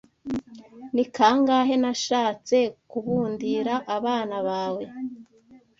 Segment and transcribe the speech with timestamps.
[0.93, 4.83] ni kangahe nashaatsee kubundira abana bawe